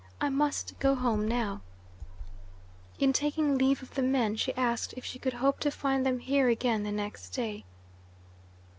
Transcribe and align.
I 0.19 0.29
must 0.29 0.79
go 0.79 0.95
home 0.95 1.27
now." 1.27 1.61
In 2.97 3.13
taking 3.13 3.55
leave 3.55 3.83
of 3.83 3.93
the 3.93 4.01
men 4.01 4.35
she 4.35 4.51
asked 4.55 4.95
if 4.97 5.05
she 5.05 5.19
could 5.19 5.33
hope 5.33 5.59
to 5.59 5.69
find 5.69 6.03
them 6.07 6.17
here 6.17 6.49
again 6.49 6.81
the 6.81 6.91
next 6.91 7.29
day. 7.29 7.65